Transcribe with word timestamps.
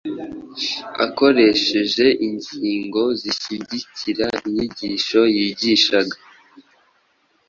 akoresheje 1.05 2.05
ingingo 2.27 3.01
zishyigikira 3.21 4.27
inyigisho 4.47 5.21
yigishaga. 5.35 6.17